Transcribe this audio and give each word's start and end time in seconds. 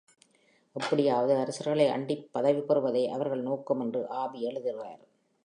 எப்படியாவது 0.75 1.33
அரசர்களை 1.35 1.87
அண்டிப் 1.87 2.27
பதவி 2.31 2.61
பெறுவதே 2.61 3.09
அவர்கள் 3.09 3.41
நோக்கம் 3.41 3.79
என்று, 3.79 4.09
ஆபி 4.09 4.41
எழுதுகிறார். 4.41 5.01